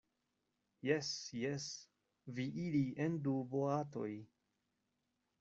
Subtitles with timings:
[0.87, 1.09] Jes,
[1.41, 1.67] jes,
[2.39, 4.11] vi iri en du boatoj.